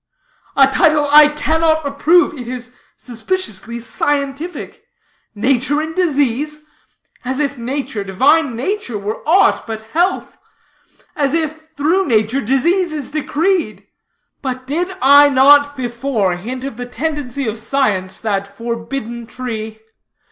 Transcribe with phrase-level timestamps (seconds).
[0.57, 4.83] '""A title I cannot approve; it is suspiciously scientific.
[5.35, 6.65] 'Nature in Disease?'
[7.23, 10.39] As if nature, divine nature, were aught but health;
[11.15, 13.85] as if through nature disease is decreed!
[14.41, 19.81] But did I not before hint of the tendency of science, that forbidden tree?